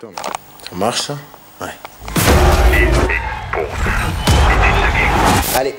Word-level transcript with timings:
Ça 0.00 0.06
marche 0.76 1.02
ça? 1.02 1.18
Ouais. 1.60 1.68
Allez. 5.54 5.74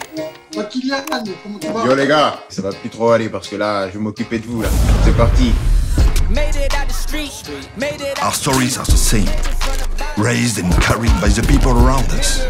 Yo 1.83 1.95
les 1.95 2.05
gars, 2.05 2.39
ça 2.49 2.61
va 2.61 2.69
plus 2.71 2.89
trop 2.91 3.09
aller 3.11 3.29
parce 3.29 3.47
que 3.47 3.55
là, 3.55 3.87
je 3.87 3.93
vais 3.93 3.99
m'occuper 3.99 4.37
de 4.37 4.45
vous 4.45 4.61
là. 4.61 4.69
C'est 5.03 5.17
parti. 5.17 5.53
Our 8.21 8.35
stories 8.35 8.77
are 8.77 8.85
the 8.85 8.95
same, 8.95 9.25
raised 10.17 10.63
and 10.63 10.69
carried 10.81 11.19
by 11.19 11.29
the 11.29 11.41
people 11.47 11.71
around 11.71 12.05
us. 12.11 12.41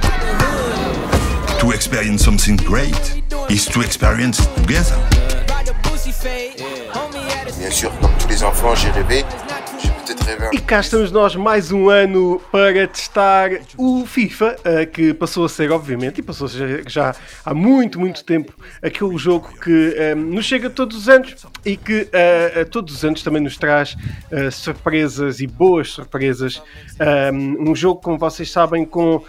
To 1.60 1.72
experience 1.72 2.22
something 2.22 2.58
great 2.58 3.22
is 3.50 3.66
to 3.68 3.82
experience 3.82 4.40
it 4.40 4.54
together. 4.56 4.98
Bien 7.58 7.72
sûr, 7.72 7.92
comme 8.02 8.12
tous 8.20 8.28
les 8.28 8.44
enfants, 8.44 8.76
j'ai 8.76 8.90
rêvé. 8.92 9.24
E 10.52 10.60
cá 10.60 10.82
estamos 10.82 11.10
nós 11.10 11.36
mais 11.38 11.72
um 11.72 11.90
ano 11.90 12.42
para 12.52 12.86
testar 12.86 13.50
o 13.78 14.06
FIFA, 14.06 14.58
eh, 14.66 14.86
que 14.86 15.14
passou 15.14 15.46
a 15.46 15.50
ser, 15.50 15.72
obviamente, 15.72 16.20
e 16.20 16.22
passou 16.22 16.48
a 16.48 16.50
ser 16.50 16.90
já 16.90 17.16
há 17.46 17.54
muito, 17.54 17.98
muito 17.98 18.26
tempo, 18.26 18.54
aquele 18.82 19.18
jogo 19.18 19.54
que 19.60 19.94
eh, 19.96 20.14
nos 20.14 20.46
chega 20.46 20.70
todos 20.70 20.98
os 20.98 21.08
anos 21.08 21.46
e 21.66 21.78
que 21.78 22.10
eh, 22.12 22.66
todos 22.66 22.94
os 22.94 23.06
anos 23.06 23.24
também 23.24 23.42
nos 23.42 23.58
traz 23.58 23.96
surpresas 24.52 25.40
e 25.40 25.48
boas 25.48 25.90
surpresas. 25.90 26.62
Um 27.60 27.76
jogo, 27.76 28.02
como 28.02 28.18
vocês 28.18 28.52
sabem, 28.52 28.86
com 28.86 29.24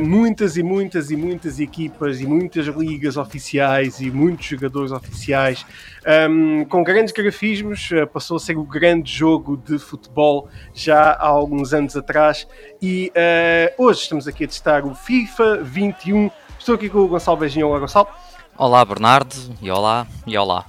muitas 0.00 0.56
e 0.56 0.62
muitas 0.62 1.10
e 1.10 1.16
muitas 1.16 1.58
equipas 1.58 2.20
e 2.20 2.26
muitas 2.26 2.66
ligas 2.66 3.16
oficiais 3.16 4.00
e 4.00 4.10
muitos 4.10 4.46
jogadores 4.46 4.92
oficiais, 4.92 5.64
um, 6.06 6.64
com 6.64 6.82
grandes 6.82 7.12
grafismos, 7.12 7.90
eh, 7.92 8.06
passou 8.06 8.36
a 8.36 8.40
ser 8.40 8.56
o 8.56 8.64
grande 8.64 9.10
jogo 9.12 9.56
de 9.56 9.78
futebol 9.78 10.48
já 10.74 11.12
há 11.12 11.26
alguns 11.26 11.72
anos 11.74 11.96
atrás 11.96 12.46
e 12.80 13.10
eh, 13.14 13.74
hoje 13.78 14.00
estamos 14.02 14.26
aqui 14.28 14.44
a 14.44 14.48
testar 14.48 14.84
o 14.84 14.94
FIFA 14.94 15.58
21. 15.62 16.30
Estou 16.58 16.74
aqui 16.74 16.88
com 16.88 16.98
o 17.00 17.08
Gonçalo 17.08 17.36
Beijinho. 17.36 17.68
Olá, 17.68 17.78
Gonçalo. 17.78 18.08
Olá 18.56 18.84
Bernardo, 18.84 19.34
e 19.62 19.70
olá, 19.70 20.06
e 20.26 20.36
olá. 20.36 20.66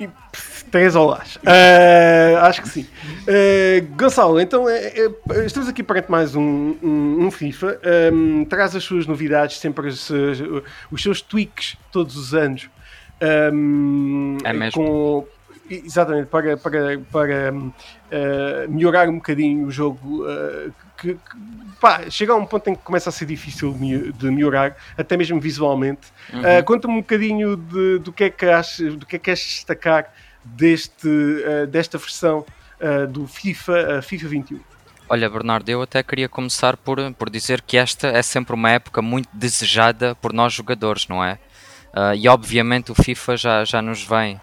E 0.00 0.08
três 0.70 0.94
olás. 0.96 1.38
Eh, 1.46 2.36
acho 2.42 2.60
que 2.62 2.68
sim. 2.68 2.86
Eh, 3.26 3.84
Gonçalo, 3.96 4.40
então 4.40 4.68
eh, 4.68 4.92
eh, 5.30 5.44
estamos 5.46 5.68
aqui 5.68 5.82
perante 5.82 6.10
mais 6.10 6.34
um, 6.34 6.76
um- 6.82 7.26
um 7.26 7.30
FIFA. 7.30 7.78
Ehm, 7.82 8.44
traz 8.44 8.74
as 8.74 8.82
suas 8.84 9.06
novidades, 9.06 9.58
sempre 9.58 9.88
as- 9.88 10.10
os 10.90 11.02
seus 11.02 11.20
tweaks 11.22 11.76
todos 11.92 12.16
os 12.16 12.34
anos. 12.34 12.68
Ehm, 13.20 14.38
É 14.44 14.52
mesmo. 14.52 14.82
Com, 14.82 15.26
exatamente, 15.70 16.26
para, 16.26 16.56
para, 16.56 16.98
para 17.10 17.54
eh, 18.10 18.66
melhorar 18.68 19.08
um 19.08 19.16
bocadinho 19.16 19.66
o 19.66 19.70
jogo. 19.70 20.24
eh, 20.28 20.70
que, 20.98 21.12
que, 21.14 21.20
pá, 21.78 22.08
chega 22.08 22.32
a 22.32 22.36
um 22.36 22.46
ponto 22.46 22.68
em 22.70 22.74
que 22.74 22.82
começa 22.82 23.10
a 23.10 23.12
ser 23.12 23.26
difícil 23.26 23.70
de 23.74 23.78
me- 23.80 24.12
de 24.12 24.30
melhorar, 24.30 24.74
até 24.96 25.14
mesmo 25.16 25.38
visualmente. 25.38 26.08
Eh, 26.42 26.62
Conta-me 26.62 26.94
um 26.94 27.00
bocadinho 27.00 27.54
de- 27.56 27.98
do 27.98 28.12
que 28.12 28.24
é 28.24 28.30
que 28.30 28.46
achas, 28.46 28.96
do 28.96 29.04
que 29.04 29.16
é 29.16 29.18
que 29.18 29.24
queres 29.26 29.40
destacar 29.40 30.10
deste, 30.42 31.08
desta 31.68 31.98
versão 31.98 32.44
do 33.10 33.26
FIFA, 33.26 34.00
FIFA 34.02 34.28
21. 34.28 34.60
Olha 35.08 35.28
Bernardo, 35.30 35.68
eu 35.68 35.82
até 35.82 36.02
queria 36.02 36.28
começar 36.28 36.76
por, 36.76 36.98
por 37.14 37.30
dizer 37.30 37.60
que 37.62 37.76
esta 37.76 38.08
é 38.08 38.22
sempre 38.22 38.54
uma 38.54 38.70
época 38.70 39.00
muito 39.02 39.28
desejada 39.32 40.14
por 40.16 40.32
nós 40.32 40.52
jogadores, 40.52 41.06
não 41.08 41.22
é? 41.22 41.38
Ah, 41.98 42.14
e 42.14 42.28
obviamente 42.28 42.92
o 42.92 42.94
FIFA 42.94 43.36
já, 43.38 43.64
já 43.64 43.80
nos 43.80 44.02
vem 44.02 44.38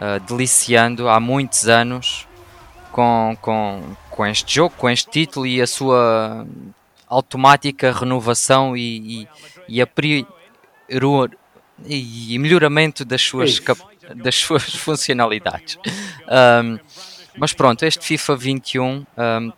ah, 0.00 0.18
deliciando 0.18 1.08
há 1.10 1.20
muitos 1.20 1.68
anos 1.68 2.26
com, 2.90 3.36
com, 3.42 3.82
com 4.08 4.26
este 4.26 4.54
jogo, 4.54 4.74
com 4.78 4.88
este 4.88 5.10
título 5.10 5.46
e 5.46 5.60
a 5.60 5.66
sua 5.66 6.46
automática 7.06 7.92
renovação 7.92 8.74
e, 8.76 9.22
e, 9.22 9.28
e, 9.68 9.82
apri- 9.82 10.26
ru- 10.90 11.30
e 11.84 12.38
melhoramento 12.38 13.04
das 13.04 13.20
suas, 13.20 13.58
cap- 13.60 13.78
das 14.14 14.34
suas 14.40 14.74
funcionalidades. 14.74 15.78
Ahm, 16.26 16.78
mas 17.36 17.52
pronto, 17.52 17.84
este 17.84 18.02
FIFA 18.06 18.34
21 18.36 19.06
ahm, 19.14 19.52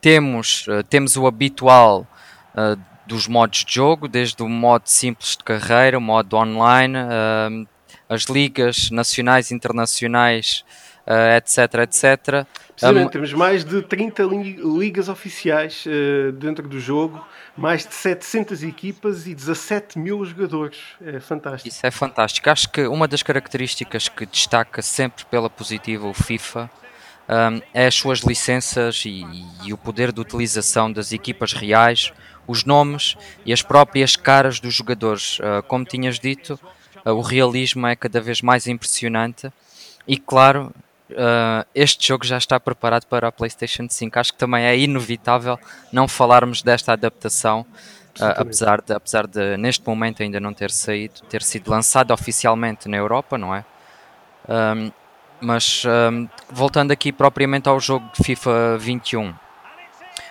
temos, 0.00 0.66
temos 0.90 1.16
o 1.16 1.26
habitual 1.26 2.06
eh, 2.54 2.76
dos 3.06 3.26
modos 3.28 3.64
de 3.64 3.74
jogo, 3.74 4.08
desde 4.08 4.42
o 4.42 4.48
modo 4.48 4.82
simples 4.86 5.36
de 5.36 5.44
carreira, 5.44 5.96
o 5.98 6.00
modo 6.00 6.36
online, 6.36 6.96
ahm, 6.96 7.64
as 8.08 8.24
ligas 8.24 8.90
nacionais, 8.90 9.50
internacionais, 9.50 10.64
eh, 11.06 11.36
etc, 11.36 11.74
etc. 11.82 12.46
Precisamente, 12.72 13.04
Am- 13.06 13.10
temos 13.10 13.32
mais 13.32 13.64
de 13.64 13.80
30 13.82 14.22
li- 14.24 14.58
ligas 14.78 15.08
oficiais 15.08 15.84
eh, 15.86 16.32
dentro 16.32 16.68
do 16.68 16.78
jogo, 16.80 17.24
mais 17.56 17.86
de 17.86 17.94
700 17.94 18.62
equipas 18.62 19.26
e 19.26 19.34
17 19.34 19.98
mil 19.98 20.24
jogadores. 20.24 20.78
É 21.00 21.18
fantástico. 21.20 21.68
Isso 21.68 21.86
é 21.86 21.90
fantástico. 21.90 22.50
Acho 22.50 22.68
que 22.70 22.86
uma 22.86 23.06
das 23.08 23.22
características 23.22 24.08
que 24.08 24.26
destaca 24.26 24.82
sempre 24.82 25.24
pela 25.26 25.48
positiva 25.48 26.06
o 26.06 26.12
FIFA 26.12 26.68
hum, 27.28 27.60
é 27.72 27.86
as 27.86 27.94
suas 27.94 28.20
licenças 28.20 29.04
e, 29.04 29.24
e 29.64 29.72
o 29.72 29.76
poder 29.76 30.12
de 30.12 30.20
utilização 30.20 30.90
das 30.90 31.12
equipas 31.12 31.52
reais, 31.52 32.12
os 32.46 32.64
nomes 32.64 33.16
e 33.44 33.52
as 33.52 33.62
próprias 33.62 34.16
caras 34.16 34.60
dos 34.60 34.74
jogadores. 34.74 35.38
Ah, 35.42 35.62
como 35.62 35.84
tinhas 35.84 36.18
dito, 36.18 36.58
ah, 37.04 37.12
o 37.12 37.20
realismo 37.20 37.86
é 37.86 37.96
cada 37.96 38.20
vez 38.20 38.40
mais 38.40 38.66
impressionante 38.66 39.52
e, 40.06 40.16
claro. 40.16 40.72
ah, 41.16 41.66
este 41.74 42.06
jogo 42.06 42.24
já 42.24 42.38
está 42.38 42.58
preparado 42.60 43.06
para 43.06 43.28
a 43.28 43.32
PlayStation 43.32 43.86
5. 43.88 44.18
Acho 44.18 44.32
que 44.32 44.38
também 44.38 44.64
é 44.64 44.76
inevitável 44.76 45.58
não 45.92 46.06
falarmos 46.06 46.62
desta 46.62 46.92
adaptação, 46.92 47.66
apesar 48.18 48.80
de, 48.80 48.94
apesar 48.94 49.26
de 49.26 49.56
neste 49.58 49.86
momento 49.86 50.22
ainda 50.22 50.40
não 50.40 50.54
ter 50.54 50.70
saído, 50.70 51.20
ter 51.28 51.42
sido 51.42 51.70
lançado 51.70 52.12
oficialmente 52.12 52.88
na 52.88 52.96
Europa, 52.96 53.36
não 53.36 53.54
é? 53.54 53.64
Ahm, 54.48 54.90
mas 55.40 55.84
ahm, 55.86 56.26
voltando 56.50 56.92
aqui 56.92 57.12
propriamente 57.12 57.68
ao 57.68 57.78
jogo 57.80 58.08
de 58.16 58.24
FIFA 58.24 58.78
21, 58.78 59.34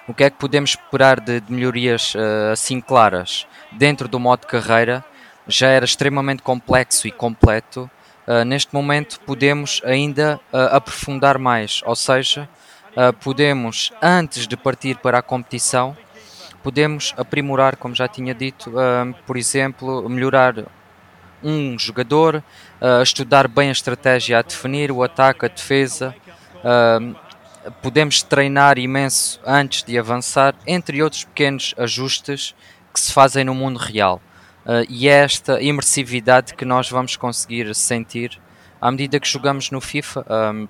o 0.07 0.13
que 0.13 0.23
é 0.23 0.29
que 0.29 0.37
podemos 0.37 0.71
esperar 0.71 1.19
de, 1.19 1.39
de 1.39 1.51
melhorias 1.51 2.13
ah, 2.15 2.51
assim 2.51 2.79
claras? 2.79 3.47
Dentro 3.71 4.07
do 4.07 4.19
modo 4.19 4.45
carreira 4.45 5.03
já 5.47 5.67
era 5.67 5.85
extremamente 5.85 6.41
complexo 6.43 7.07
e 7.07 7.11
completo. 7.11 7.89
Ah, 8.27 8.45
neste 8.45 8.73
momento 8.73 9.19
podemos 9.21 9.81
ainda 9.83 10.39
ah, 10.53 10.77
aprofundar 10.77 11.37
mais, 11.37 11.81
ou 11.85 11.95
seja, 11.95 12.47
podemos 13.19 13.91
antes 14.01 14.47
de 14.47 14.55
partir 14.55 14.95
para 14.97 15.19
a 15.19 15.21
competição 15.21 15.97
podemos 16.63 17.13
aprimorar, 17.15 17.75
como 17.75 17.93
já 17.93 18.07
tinha 18.07 18.33
dito, 18.33 18.71
por 19.27 19.37
exemplo, 19.37 20.09
melhorar 20.09 20.65
um 21.45 21.77
jogador, 21.77 22.43
ah, 22.81 23.01
estudar 23.03 23.47
bem 23.47 23.69
a 23.69 23.71
estratégia 23.71 24.39
a 24.39 24.41
definir, 24.41 24.91
o 24.91 25.03
ataque, 25.03 25.45
a 25.45 25.49
defesa. 25.49 26.15
ah, 26.63 26.99
podemos 27.81 28.21
treinar 28.21 28.77
imenso 28.77 29.39
antes 29.45 29.83
de 29.83 29.97
avançar, 29.97 30.55
entre 30.67 31.01
outros 31.01 31.23
pequenos 31.23 31.73
ajustes 31.77 32.53
que 32.93 32.99
se 32.99 33.11
fazem 33.13 33.43
no 33.43 33.55
mundo 33.55 33.77
real. 33.77 34.21
Ah, 34.65 34.83
e 34.89 35.07
é 35.07 35.23
esta 35.23 35.61
imersividade 35.61 36.55
que 36.55 36.65
nós 36.65 36.89
vamos 36.89 37.15
conseguir 37.15 37.73
sentir 37.75 38.41
à 38.81 38.91
medida 38.91 39.19
que 39.19 39.27
jogamos 39.27 39.69
no 39.71 39.79
FIFA. 39.79 40.25
Ah, 40.27 40.67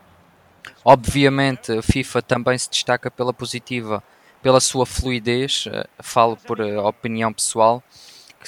obviamente, 0.83 1.71
o 1.71 1.81
FIFA 1.81 2.21
também 2.21 2.57
se 2.57 2.69
destaca 2.69 3.09
pela 3.09 3.33
positiva 3.33 4.03
pela 4.45 4.59
sua 4.59 4.85
fluidez, 4.85 5.65
eh, 5.73 5.87
falo 6.03 6.37
por 6.37 6.59
eh, 6.59 6.77
opinião 6.77 7.33
pessoal, 7.33 7.81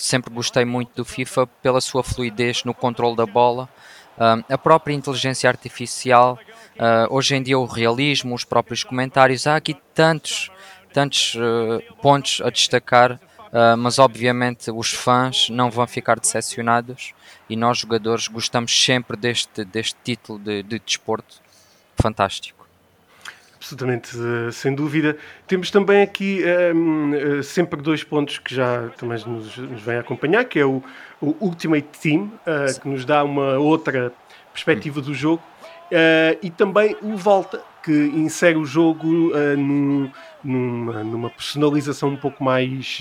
sempre 0.02 0.34
gostei 0.34 0.66
muito 0.66 0.92
do 0.96 1.06
FIFA 1.06 1.48
pela 1.62 1.82
sua 1.82 2.04
fluidez 2.04 2.64
no 2.64 2.74
controle 2.74 3.16
da 3.16 3.26
bola, 3.26 3.70
Ah, 4.18 4.44
a 4.50 4.58
própria 4.58 4.94
inteligência 4.94 5.48
artificial, 5.48 6.40
ah, 6.80 7.08
hoje 7.10 7.36
em 7.36 7.44
dia 7.44 7.58
o 7.60 7.66
realismo, 7.66 8.34
os 8.34 8.44
próprios 8.44 8.84
comentários, 8.84 9.46
há 9.46 9.56
aqui 9.56 9.76
tantos, 9.94 10.50
tantos 10.92 11.36
eh, 11.38 11.94
pontos 12.02 12.42
a 12.44 12.50
destacar, 12.50 13.20
ah, 13.54 13.78
mas 13.78 14.00
obviamente 14.00 14.72
os 14.72 14.92
fãs 14.92 15.50
não 15.50 15.70
vão 15.70 15.86
ficar 15.86 16.20
decepcionados 16.20 17.14
e 17.48 17.56
nós 17.56 17.78
jogadores 17.78 18.28
gostamos 18.28 18.72
sempre 18.84 19.16
deste, 19.16 19.64
deste 19.64 19.96
título 20.04 20.40
de, 20.40 20.64
de 20.64 20.80
desporto 20.80 21.36
fantástico. 21.96 22.67
Absolutamente, 23.58 24.16
eh, 24.16 24.52
sem 24.52 24.74
dúvida. 24.76 25.18
Temos 25.48 25.72
também 25.72 26.04
aqui 26.04 26.44
ehm, 26.44 27.14
eh, 27.40 27.42
sempre 27.44 27.82
dois 27.82 28.04
pontos 28.04 28.38
que 28.38 28.54
já 28.54 28.90
também 28.98 29.18
nos, 29.26 29.58
nos 29.58 29.82
vêm 29.82 29.98
acompanhar, 29.98 30.46
que 30.46 30.60
é 30.60 30.66
o, 30.66 30.84
o 31.20 31.36
Ultimate 31.42 31.88
Team, 32.00 32.32
eh, 32.46 32.68
que 32.80 32.88
nos 32.88 33.04
dá 33.04 33.24
uma 33.24 33.58
outra 33.58 34.12
perspectiva 34.54 35.02
do 35.02 35.12
jogo, 35.14 35.42
eh, 35.92 36.38
e 36.44 36.52
também 36.52 36.96
o 37.02 37.18
Volta, 37.18 37.60
que 37.84 37.92
insere 37.92 38.58
o 38.58 38.66
jogo 38.66 39.32
eh, 39.36 39.56
num- 39.56 40.12
numa, 40.44 41.04
numa 41.04 41.30
personalização 41.32 42.10
um 42.10 42.18
pouco 42.18 42.44
mais 42.44 43.00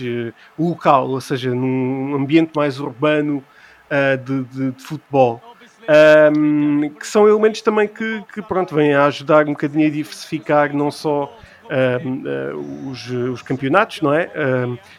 local, 0.58 1.10
ou 1.10 1.20
seja, 1.20 1.54
num 1.54 2.14
ambiente 2.14 2.52
mais 2.56 2.80
urbano 2.80 3.44
de, 4.24 4.42
de- 4.44 4.70
de 4.72 4.82
futebol. 4.82 5.40
Um, 5.88 6.88
que 6.90 7.06
são 7.06 7.28
elementos 7.28 7.60
também 7.60 7.86
que, 7.86 8.24
que, 8.32 8.42
pronto, 8.42 8.74
vêm 8.74 8.94
a 8.94 9.06
ajudar 9.06 9.46
um 9.46 9.52
bocadinho 9.52 9.86
a 9.86 9.90
diversificar 9.90 10.74
não 10.74 10.90
só 10.90 11.24
uh, 11.64 12.90
os, 12.90 13.08
os, 13.08 13.42
campeonatos, 13.42 14.00
não 14.00 14.12
é? 14.12 14.30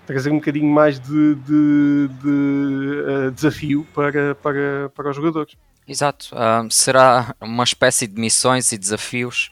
trazer 0.05 0.31
um 0.31 0.35
bocadinho 0.35 0.71
mais 0.71 0.99
de, 0.99 1.35
de, 1.35 2.07
de 2.21 3.27
uh, 3.27 3.31
desafio 3.31 3.85
para, 3.93 4.35
para, 4.35 4.89
para 4.95 5.09
os 5.09 5.15
jogadores. 5.15 5.55
Exato, 5.87 6.35
será 6.69 7.33
uma 7.39 7.63
espécie 7.63 8.07
de 8.07 8.19
missões 8.19 8.73
e 8.73 8.77
desafios 8.77 9.49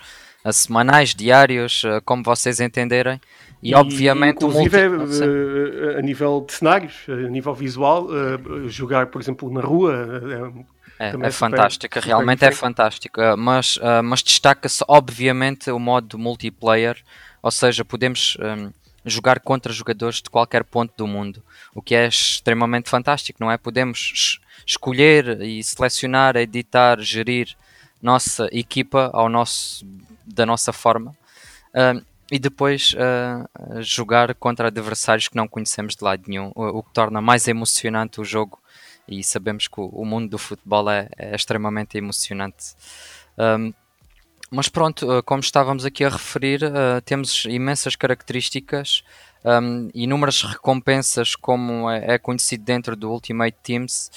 semanais, 0.52 1.16
diários, 1.16 1.84
como 2.04 2.24
vocês 2.24 2.60
entenderem. 2.60 3.22
E, 3.64 3.72
e 3.72 3.74
obviamente 3.74 4.44
inclusive 4.44 4.90
multi... 4.90 5.98
a 5.98 6.02
nível 6.02 6.44
de 6.46 6.54
cenários, 6.54 7.06
a 7.08 7.30
nível 7.30 7.54
visual, 7.54 8.08
jogar 8.68 9.08
por 9.08 9.22
exemplo 9.22 9.50
na 9.50 9.62
rua 9.62 10.54
é, 11.00 11.10
é, 11.10 11.32
fantástica, 11.32 12.00
super, 12.00 12.08
realmente 12.08 12.40
super 12.40 12.54
é 12.54 12.56
fantástica, 12.56 13.38
mas, 13.38 13.78
uh, 13.78 14.04
mas 14.04 14.24
destaca-se 14.24 14.84
obviamente 14.88 15.70
o 15.70 15.80
modo 15.80 16.18
multiplayer, 16.18 16.98
ou 17.42 17.52
seja, 17.52 17.84
podemos 17.84 18.38
um, 18.40 18.72
jogar 19.06 19.40
contra 19.40 19.72
jogadores 19.72 20.22
de 20.22 20.30
qualquer 20.30 20.64
ponto 20.64 20.94
do 20.98 21.06
mundo, 21.06 21.44
o 21.74 21.82
que 21.82 21.94
é 21.94 22.08
extremamente 22.08 22.90
fantástico, 22.90 23.38
não 23.42 23.52
é? 23.52 23.58
Podemos 23.58 24.40
escolher 24.66 25.42
e 25.42 25.64
selecionar, 25.64 26.36
editar, 26.38 27.00
gerir 27.00 27.56
nossa 28.02 28.48
equipa 28.52 29.10
ao 29.14 29.30
nosso, 29.30 29.86
da 30.26 30.46
nossa 30.46 30.74
forma. 30.74 31.16
Uh, 31.74 32.04
e 32.32 32.40
depois 32.40 32.94
uh, 32.94 33.82
jogar 33.82 34.34
contra 34.36 34.70
adversários 34.70 35.28
que 35.28 35.36
não 35.36 35.48
conhecemos 35.48 35.96
de 35.96 36.04
lado 36.04 36.24
nenhum, 36.28 36.52
o, 36.56 36.80
o 36.80 36.84
que 36.84 36.92
torna 36.92 37.22
mais 37.22 37.48
emocionante 37.48 38.20
o 38.20 38.26
jogo 38.26 38.60
e 39.08 39.24
sabemos 39.24 39.68
que 39.68 39.80
o, 39.80 40.06
mundo 40.06 40.30
do 40.30 40.38
futebol 40.38 40.90
é, 40.90 41.10
é 41.18 41.36
extremamente 41.36 41.98
emocionante. 41.98 42.76
Um, 43.38 43.74
mas 44.50 44.70
pronto, 44.70 45.06
uh, 45.12 45.24
como 45.24 45.42
estávamos 45.42 45.86
aqui 45.86 46.04
a 46.06 46.10
referir, 46.10 46.64
uh, 46.64 47.02
temos 47.04 47.46
imensas 47.46 47.96
características, 47.96 49.04
um, 49.44 49.90
inúmeras 49.94 50.42
recompensas, 50.44 51.36
como 51.36 51.90
é, 51.90 52.14
é, 52.14 52.18
conhecido 52.18 52.64
dentro 52.64 52.96
do 52.96 53.12
Ultimate 53.12 53.58
Teams. 53.64 54.12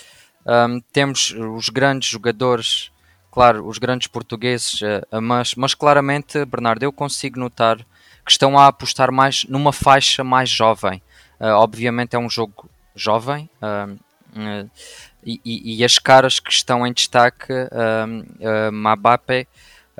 Um, 0.46 0.80
temos 0.92 1.32
os 1.32 1.68
grandes 1.68 2.08
jogadores, 2.08 2.90
claro, 3.30 3.66
os 3.66 3.78
grandes 3.78 4.06
portugueses, 4.06 4.80
uh, 4.82 5.20
mas, 5.20 5.54
mas 5.54 5.74
claramente, 5.74 6.44
Bernardo, 6.44 6.82
eu 6.82 6.92
consigo 6.92 7.40
notar 7.40 7.78
que 8.24 8.30
estão 8.30 8.58
a 8.58 8.66
apostar 8.66 9.10
mais 9.10 9.44
numa 9.44 9.72
faixa 9.72 10.22
mais 10.22 10.50
jovem. 10.50 11.02
obviamente 11.40 12.14
é 12.14 12.18
um 12.18 12.28
jogo 12.28 12.68
jovem, 12.94 13.48
eh, 14.36 14.66
e, 15.24 15.80
e, 15.80 15.84
as 15.84 15.98
caras 15.98 16.40
que 16.40 16.50
estão 16.50 16.86
em 16.86 16.92
destaque, 16.92 17.52
um, 17.52 18.24
Mbappé 18.72 19.46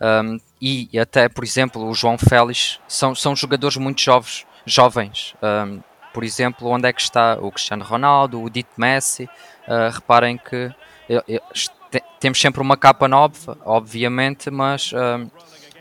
um, 0.01 0.39
e 0.61 0.99
até, 0.99 1.29
por 1.29 1.45
exemplo, 1.45 1.85
o 1.87 1.95
João 1.95 2.17
Félix, 2.17 2.81
são, 2.89 3.15
são 3.15 3.35
jogadores 3.37 3.77
muito 3.77 4.01
jovens. 4.01 4.47
jovens 4.65 5.35
um, 5.43 5.81
por 6.13 6.25
exemplo, 6.25 6.69
onde 6.69 6.89
é 6.89 6.93
que 6.93 7.01
está 7.01 7.39
o 7.41 7.51
Cristiano 7.51 7.85
Ronaldo, 7.85 8.43
o 8.43 8.49
Dito 8.49 8.73
Messi? 8.77 9.25
Uh, 9.69 9.93
reparem 9.93 10.39
que 10.39 10.73
eu, 11.09 11.23
eu, 11.29 11.41
temos 12.19 12.41
sempre 12.41 12.61
uma 12.61 12.77
capa 12.77 13.07
nova, 13.07 13.59
obviamente, 13.65 14.51
mas 14.51 14.93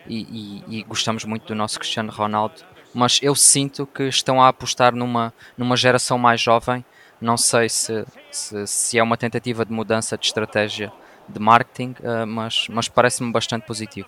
e, 0.08 0.64
e, 0.70 0.80
e, 0.80 0.84
gostamos 0.84 1.24
muito 1.26 1.48
do 1.48 1.56
nosso 1.56 1.80
Cristiano 1.80 2.12
Ronaldo. 2.12 2.56
Mas 2.94 3.20
eu 3.22 3.36
sinto 3.36 3.86
que 3.86 4.04
estão 4.04 4.42
a 4.42 4.48
apostar 4.48 4.96
numa, 4.96 5.34
numa 5.58 5.76
geração 5.76 6.18
mais 6.18 6.42
jovem 6.42 6.84
não 7.20 7.38
sei 7.38 7.70
se, 7.70 8.06
se, 8.32 8.68
se 8.68 9.00
é 9.00 9.04
uma 9.04 9.18
tentativa 9.18 9.66
de 9.66 9.72
mudança 9.72 10.18
de 10.18 10.26
estratégia 10.26 10.92
de 11.28 11.40
marketing, 11.40 11.96
uh, 12.00 12.26
mas, 12.26 12.68
mas 12.70 12.88
parece-me 12.88 13.32
bastante 13.32 13.66
positivo. 13.66 14.08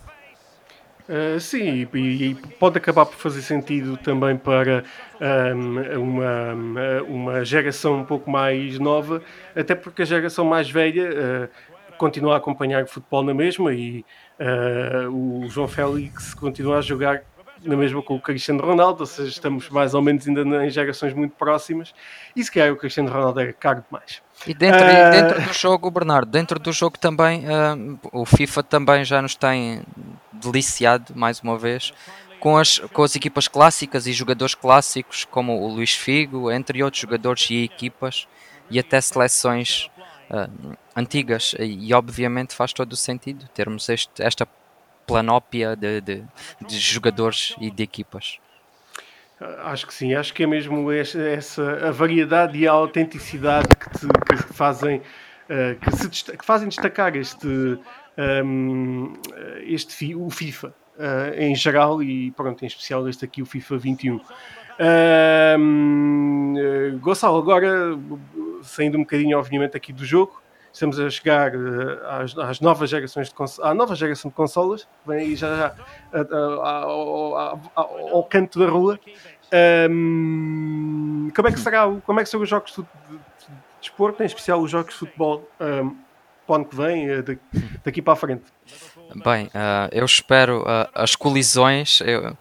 Uh, 1.09 1.39
sim, 1.39 1.87
e, 1.91 2.29
e, 2.29 2.35
pode 2.59 2.77
acabar 2.77 3.03
por 3.03 3.15
fazer 3.15 3.41
sentido 3.41 3.97
também 3.97 4.37
para 4.37 4.83
um, 5.19 5.79
ehm, 5.79 5.97
uma, 5.97 7.01
uma 7.01 7.43
geração 7.43 8.01
um 8.01 8.05
pouco 8.05 8.29
mais 8.29 8.77
nova, 8.77 9.19
até 9.55 9.73
porque 9.73 10.03
a 10.03 10.05
geração 10.05 10.45
mais 10.45 10.69
velha 10.69 11.09
uh, 11.09 11.95
continua 11.97 12.35
a 12.35 12.37
acompanhar 12.37 12.83
o 12.83 12.87
futebol 12.87 13.23
na 13.23 13.33
mesma 13.33 13.73
e 13.73 14.05
uh, 14.39 15.09
o 15.09 15.49
João 15.49 15.67
Félix 15.67 16.35
continua 16.35 16.77
a 16.77 16.81
jogar 16.81 17.23
na 17.63 17.75
mesma 17.75 18.01
com 18.01 18.15
o 18.15 18.21
Cristiano 18.21 18.61
Ronaldo, 18.61 19.01
ou 19.01 19.05
seja, 19.05 19.29
estamos 19.29 19.69
mais 19.69 19.93
ou 19.93 20.01
menos 20.01 20.27
ainda 20.27 20.65
em 20.65 20.69
gerações 20.69 21.13
muito 21.13 21.35
próximas, 21.35 21.93
e 22.35 22.43
se 22.43 22.51
calhar 22.51 22.71
o 22.71 22.77
Cristiano 22.77 23.11
Ronaldo 23.11 23.39
era 23.39 23.53
caro 23.53 23.83
demais. 23.89 24.21
E 24.47 24.53
dentro, 24.53 24.81
uh... 24.81 25.11
dentro 25.11 25.41
do 25.41 25.53
jogo, 25.53 25.91
Bernardo, 25.91 26.31
dentro 26.31 26.59
do 26.59 26.71
jogo 26.71 26.97
também, 26.97 27.45
uh, 27.45 27.99
o 28.13 28.25
FIFA 28.25 28.63
também 28.63 29.03
já 29.03 29.21
nos 29.21 29.35
tem 29.35 29.83
deliciado, 30.31 31.13
mais 31.15 31.41
uma 31.41 31.57
vez, 31.57 31.93
com 32.39 32.57
as, 32.57 32.79
com 32.79 33.03
as 33.03 33.15
equipas 33.15 33.47
clássicas 33.47 34.07
e 34.07 34.13
jogadores 34.13 34.55
clássicos, 34.55 35.25
como 35.25 35.59
o 35.61 35.67
Luís 35.67 35.93
Figo, 35.93 36.49
entre 36.51 36.81
outros 36.81 37.01
jogadores 37.01 37.49
e 37.49 37.63
equipas, 37.63 38.27
e 38.69 38.79
até 38.79 39.01
seleções 39.01 39.89
uh, 40.29 40.77
antigas, 40.95 41.53
e, 41.59 41.89
e, 41.89 41.93
obviamente 41.93 42.53
faz 42.53 42.71
todo 42.71 42.93
o 42.93 42.95
sentido 42.95 43.45
termos 43.53 43.89
este, 43.89 44.23
esta 44.23 44.47
planópia 45.09 45.75
de, 45.75 46.01
de, 46.01 46.23
de 46.67 46.77
jogadores 46.77 47.55
e 47.59 47.71
de 47.71 47.83
equipas. 47.83 48.39
Acho 49.63 49.87
que 49.87 49.93
sim, 49.93 50.13
acho 50.13 50.33
que 50.33 50.43
é 50.43 50.47
mesmo 50.47 50.91
essa 50.91 51.87
a 51.87 51.91
variedade 51.91 52.57
e 52.57 52.67
a 52.67 52.71
autenticidade 52.71 53.67
que, 53.69 53.89
te, 53.89 54.07
que 54.07 54.53
fazem 54.53 54.97
uh, 54.97 55.79
que, 55.79 55.91
se, 55.95 56.37
que, 56.37 56.45
fazem 56.45 56.67
destacar 56.67 57.15
este, 57.15 57.47
um, 57.47 57.79
ehm, 58.17 59.13
este 59.63 60.13
o 60.13 60.29
FIFA 60.29 60.67
uh, 60.67 61.33
em 61.37 61.55
geral 61.55 62.03
e 62.03 62.31
pronto, 62.31 62.63
em 62.63 62.67
especial 62.67 63.07
este 63.07 63.23
aqui, 63.23 63.41
o 63.41 63.45
FIFA 63.45 63.77
21. 63.77 64.15
Uh, 64.17 64.21
um, 65.57 66.99
Gonçalo, 66.99 67.37
agora 67.37 67.97
saindo 68.61 68.97
um 68.97 69.01
bocadinho 69.01 69.37
obviamente 69.37 69.75
aqui 69.77 69.93
do 69.93 70.05
jogo, 70.05 70.41
estamos 70.71 70.99
a 70.99 71.09
chegar 71.09 71.55
uh, 71.55 72.07
às, 72.07 72.37
às, 72.37 72.59
novas 72.59 72.89
gerações 72.89 73.29
de 73.29 73.35
à 73.61 73.73
nova 73.73 73.95
geração 73.95 74.29
de 74.29 74.35
consolas, 74.35 74.87
vem 75.05 75.19
aí 75.19 75.35
já, 75.35 75.55
já 75.55 75.75
ao, 76.33 77.59
ao, 77.75 78.23
canto 78.23 78.59
da 78.59 78.67
rua. 78.67 78.99
Um, 79.89 81.31
como 81.35 81.47
é 81.47 81.51
que 81.51 81.59
será 81.59 81.87
como 82.05 82.19
é 82.19 82.23
que 82.23 82.29
são 82.29 82.39
os 82.39 82.47
jogos 82.47 82.75
de, 82.75 82.85
desporto, 83.81 84.21
em 84.21 84.25
especial 84.25 84.61
os 84.61 84.69
jogos 84.69 84.93
de 84.93 84.99
futebol 84.99 85.49
um, 85.59 85.95
para 86.45 86.53
o 86.53 86.55
ano 86.55 86.65
que 86.65 86.75
vem, 86.75 87.09
uh, 87.09 87.23
daqui 87.83 88.01
para 88.01 88.13
a 88.13 88.15
frente? 88.15 88.43
Bem, 89.23 89.47
uh, 89.47 89.89
eu 89.91 90.05
espero 90.05 90.63
as 90.93 91.15
colisões. 91.15 92.01
Eu 92.01 92.37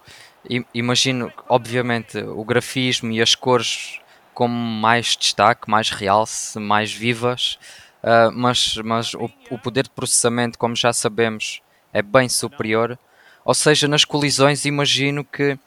imagino, 0.73 1.31
obviamente, 1.47 2.17
o 2.19 2.43
grafismo 2.43 3.11
e 3.11 3.21
as 3.21 3.35
cores 3.35 3.99
como 4.39 4.53
mais 4.53 5.17
destaque, 5.17 5.69
mais 5.69 5.89
realce, 5.89 6.57
mais 6.59 6.93
vivas. 6.93 7.59
Uh, 8.01 8.31
mas, 8.33 8.75
mas 8.77 9.13
o, 9.13 9.29
o, 9.49 9.57
poder 9.57 9.83
de 9.83 9.89
processamento, 9.89 10.57
como 10.57 10.75
já 10.75 10.93
sabemos, 10.93 11.61
é 11.91 12.01
bem 12.01 12.29
superior. 12.29 12.97
Ou 13.43 13.53
seja, 13.53 13.87
nas 13.87 14.05
colisões, 14.05 14.65
imagino 14.65 15.23
que 15.23 15.57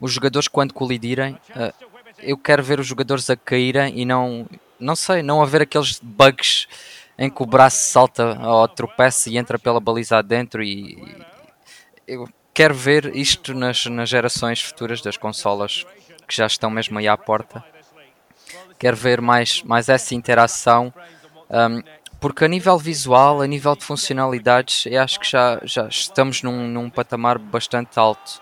os 0.00 0.12
jogadores, 0.12 0.48
quando 0.48 0.72
colidirem, 0.72 1.38
uh, 1.50 1.72
eu 2.18 2.38
quero 2.38 2.62
ver 2.62 2.80
os 2.80 2.86
jogadores 2.86 3.28
a 3.28 3.36
caírem 3.36 4.00
e 4.00 4.04
não, 4.04 4.48
não 4.80 4.96
sei, 4.96 5.22
não 5.22 5.42
haver 5.42 5.62
aqueles 5.62 6.00
bugs 6.02 6.66
em 7.18 7.28
que 7.28 7.42
o 7.42 7.46
braço 7.46 7.90
salta 7.90 8.38
ou 8.40 8.66
tropeça 8.68 9.28
e 9.28 9.36
entra 9.36 9.58
pela 9.58 9.78
baliza 9.78 10.16
adentro. 10.16 10.62
E, 10.62 10.94
e 12.08 12.12
eu 12.14 12.28
quero 12.54 12.74
ver 12.74 13.14
isto 13.14 13.52
nas, 13.52 13.84
nas 13.86 14.08
gerações 14.08 14.62
futuras 14.62 15.02
das 15.02 15.16
consolas 15.16 15.84
que 16.26 16.34
já 16.34 16.46
estão 16.46 16.70
mesmo 16.70 16.98
aí 16.98 17.06
à 17.06 17.16
porta. 17.16 17.62
Quero 18.78 18.96
ver 18.96 19.20
mais, 19.20 19.62
mais 19.62 19.88
essa 19.88 20.14
interação 20.14 20.92
um, 21.52 21.82
porque 22.18 22.44
a 22.44 22.48
nível 22.48 22.78
visual, 22.78 23.42
a 23.42 23.46
nível 23.46 23.74
de 23.74 23.84
funcionalidades, 23.84 24.86
eu 24.86 25.02
acho 25.02 25.18
que 25.18 25.28
já, 25.28 25.60
já 25.64 25.88
estamos 25.88 26.42
num, 26.42 26.68
num 26.68 26.88
patamar 26.88 27.38
bastante 27.38 27.98
alto. 27.98 28.40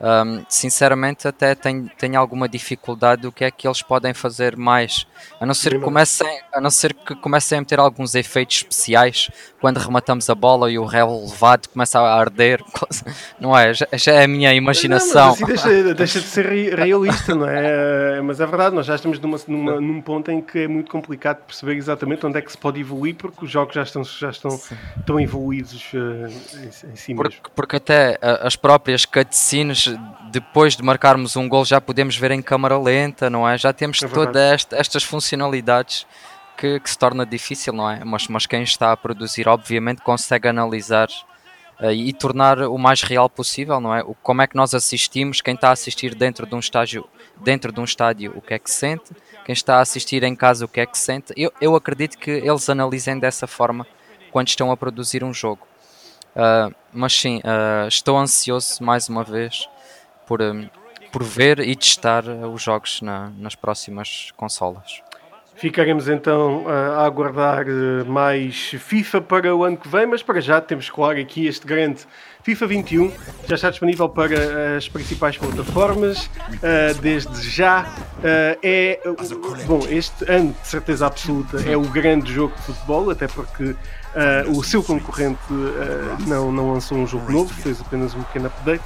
Um, 0.00 0.42
sinceramente, 0.48 1.28
até 1.28 1.54
tenho, 1.54 1.90
tenho 1.98 2.18
alguma 2.18 2.48
dificuldade 2.48 3.22
do 3.22 3.30
que 3.30 3.44
é 3.44 3.50
que 3.50 3.68
eles 3.68 3.82
podem 3.82 4.14
fazer 4.14 4.56
mais, 4.56 5.06
a 5.38 5.44
não 5.44 5.52
ser 5.52 5.74
que 5.74 5.80
comecem 5.80 6.40
a, 6.50 6.58
não 6.58 6.70
ser 6.70 6.94
que 6.94 7.14
comecem 7.16 7.58
a 7.58 7.60
meter 7.60 7.78
alguns 7.78 8.14
efeitos 8.14 8.56
especiais 8.56 9.30
quando 9.60 9.76
rematamos 9.76 10.30
a 10.30 10.34
bola 10.34 10.70
e 10.70 10.78
o 10.78 10.86
relevado 10.86 11.68
começa 11.68 12.00
a 12.00 12.18
arder, 12.18 12.64
não 13.38 13.56
é? 13.56 13.74
Já, 13.74 13.86
já 13.92 14.12
é 14.12 14.24
a 14.24 14.28
minha 14.28 14.54
imaginação. 14.54 15.26
Não, 15.26 15.32
assim 15.32 15.44
deixa, 15.44 15.94
deixa, 15.94 16.20
de 16.20 16.26
ser 16.26 16.46
realista, 16.74 17.34
não 17.34 17.46
é? 17.46 18.22
Mas 18.22 18.40
é 18.40 18.46
verdade, 18.46 18.74
nós 18.74 18.86
já 18.86 18.94
estamos 18.94 19.20
numa, 19.20 19.38
numa, 19.46 19.80
num 19.82 20.00
ponto 20.00 20.30
em 20.30 20.40
que 20.40 20.60
é 20.60 20.68
muito 20.68 20.90
complicado 20.90 21.44
perceber 21.44 21.74
exatamente 21.74 22.24
onde 22.24 22.38
é 22.38 22.40
que 22.40 22.50
se 22.50 22.56
pode 22.56 22.80
evoluir, 22.80 23.16
porque 23.16 23.44
os 23.44 23.50
jogos 23.50 23.74
já 23.74 23.82
estão, 23.82 24.02
já 24.02 24.30
estão 24.30 24.58
tão 25.04 25.20
evoluídos 25.20 25.92
uh, 25.92 26.56
em, 26.56 26.90
em 26.92 26.96
si 26.96 27.14
porque, 27.14 27.36
porque 27.54 27.76
até 27.76 28.18
as 28.22 28.56
próprias 28.56 29.04
cutscenes 29.04 29.89
depois 30.30 30.76
de 30.76 30.82
marcarmos 30.82 31.36
um 31.36 31.48
gol 31.48 31.64
já 31.64 31.80
podemos 31.80 32.16
ver 32.16 32.30
em 32.30 32.42
câmara 32.42 32.78
lenta, 32.78 33.28
não 33.28 33.48
é? 33.48 33.58
Já 33.58 33.72
temos 33.72 34.02
é 34.02 34.08
todas 34.08 34.36
esta, 34.36 34.76
estas 34.76 35.02
funcionalidades 35.02 36.06
que, 36.56 36.78
que, 36.78 36.90
se 36.90 36.98
torna 36.98 37.24
difícil, 37.26 37.72
não 37.72 37.90
é? 37.90 38.04
Mas, 38.04 38.28
mas 38.28 38.46
quem 38.46 38.62
está 38.62 38.92
a 38.92 38.96
produzir, 38.96 39.48
obviamente, 39.48 40.02
consegue 40.02 40.48
analisar 40.48 41.08
uh, 41.80 41.90
e 41.90 42.12
tornar 42.12 42.60
o 42.60 42.78
mais 42.78 43.02
real 43.02 43.28
possível, 43.28 43.80
não 43.80 43.94
é? 43.94 44.02
O, 44.02 44.14
como 44.14 44.42
é 44.42 44.46
que 44.46 44.56
nós 44.56 44.74
assistimos, 44.74 45.40
quem 45.40 45.54
está 45.54 45.70
a 45.70 45.72
assistir 45.72 46.14
dentro 46.14 46.46
de 46.46 46.54
um 46.54 46.58
estágio, 46.58 47.08
dentro 47.36 47.72
de 47.72 47.80
um 47.80 47.84
estádio, 47.84 48.32
o 48.36 48.40
que 48.40 48.54
é 48.54 48.58
que 48.58 48.70
sente, 48.70 49.10
quem 49.44 49.52
está 49.52 49.76
a 49.76 49.80
assistir 49.80 50.22
em 50.22 50.36
casa, 50.36 50.64
o 50.64 50.68
que 50.68 50.80
é 50.80 50.86
que 50.86 50.98
sente. 50.98 51.32
Eu, 51.36 51.52
eu 51.60 51.74
acredito 51.74 52.18
que 52.18 52.30
eles 52.30 52.68
analisem 52.68 53.18
dessa 53.18 53.46
forma 53.46 53.86
quando 54.30 54.48
estão 54.48 54.70
a 54.70 54.76
produzir 54.76 55.24
um 55.24 55.34
jogo. 55.34 55.66
Uh, 56.36 56.72
mas 56.92 57.12
sim, 57.12 57.38
uh, 57.38 57.88
estou 57.88 58.16
ansioso 58.16 58.84
mais 58.84 59.08
uma 59.08 59.24
vez 59.24 59.68
por, 60.30 60.40
um, 60.40 60.68
por 61.10 61.24
ver 61.24 61.58
e 61.58 61.74
testar 61.74 62.22
os 62.24 62.62
jogos 62.62 63.02
na, 63.02 63.32
nas 63.36 63.56
próximas 63.56 64.30
consolas. 64.36 65.02
Ficaremos 65.60 66.08
então 66.08 66.64
a 66.66 67.04
aguardar 67.04 67.66
eh, 67.68 68.02
mais 68.06 68.70
FIFA 68.78 69.20
para 69.20 69.54
o 69.54 69.62
ano 69.62 69.76
que 69.76 69.86
vem, 69.88 70.06
mas 70.06 70.22
para 70.22 70.40
já 70.40 70.58
temos, 70.58 70.88
claro, 70.88 71.20
aqui 71.20 71.46
este 71.46 71.66
grande 71.66 72.06
FIFA 72.42 72.66
21. 72.66 73.12
Já 73.46 73.56
está 73.56 73.68
disponível 73.68 74.08
para 74.08 74.78
as 74.78 74.88
principais 74.88 75.36
plataformas. 75.36 76.30
Desde 77.02 77.50
já 77.50 77.86
é. 78.62 78.98
Bom, 79.66 79.80
este 79.90 80.24
ano, 80.32 80.56
de 80.62 80.66
certeza 80.66 81.06
absoluta, 81.06 81.60
é 81.68 81.76
o 81.76 81.82
grande 81.82 82.32
jogo 82.32 82.54
de 82.56 82.62
futebol, 82.62 83.10
até 83.10 83.28
porque 83.28 83.76
o 84.48 84.64
seu 84.64 84.82
concorrente 84.82 85.38
não, 86.26 86.50
não 86.50 86.72
lançou 86.72 86.96
um 86.96 87.06
jogo 87.06 87.30
novo, 87.30 87.52
fez 87.52 87.78
apenas 87.82 88.14
um 88.14 88.22
pequeno 88.22 88.46
update. 88.46 88.82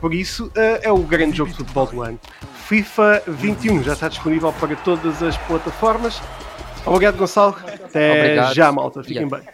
Por 0.00 0.14
isso, 0.14 0.52
é 0.54 0.92
o 0.92 0.98
grande 0.98 1.38
jogo 1.38 1.50
de 1.50 1.56
futebol 1.56 1.86
do 1.86 2.02
ano. 2.02 2.20
FIFA 2.66 3.22
21 3.28 3.84
já 3.84 3.92
está 3.92 4.08
disponível 4.08 4.52
para 4.52 4.74
todas 5.16 5.34
as 5.34 5.36
plataformas. 5.46 6.20
Obrigado, 6.84 7.16
Gonçalo. 7.16 7.56
Até 7.84 8.20
Obrigado. 8.20 8.54
já, 8.54 8.70
malta. 8.70 9.02
Fiquem 9.02 9.28
yeah. 9.28 9.36
bem. 9.36 9.48